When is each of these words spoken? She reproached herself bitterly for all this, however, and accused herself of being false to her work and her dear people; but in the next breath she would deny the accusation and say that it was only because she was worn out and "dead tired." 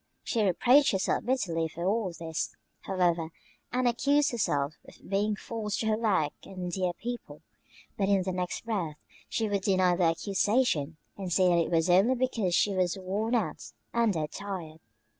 She 0.23 0.41
reproached 0.41 0.93
herself 0.93 1.25
bitterly 1.25 1.67
for 1.67 1.85
all 1.85 2.11
this, 2.11 2.55
however, 2.79 3.29
and 3.71 3.87
accused 3.87 4.31
herself 4.31 4.73
of 4.87 4.95
being 5.07 5.35
false 5.35 5.77
to 5.77 5.85
her 5.89 5.95
work 5.97 6.31
and 6.43 6.57
her 6.63 6.69
dear 6.71 6.93
people; 6.93 7.43
but 7.99 8.09
in 8.09 8.23
the 8.23 8.31
next 8.31 8.65
breath 8.65 8.95
she 9.29 9.47
would 9.47 9.61
deny 9.61 9.95
the 9.95 10.05
accusation 10.05 10.97
and 11.17 11.31
say 11.31 11.49
that 11.49 11.59
it 11.63 11.69
was 11.69 11.87
only 11.87 12.15
because 12.15 12.55
she 12.55 12.73
was 12.73 12.97
worn 12.97 13.35
out 13.35 13.73
and 13.93 14.13
"dead 14.13 14.31
tired." 14.31 14.79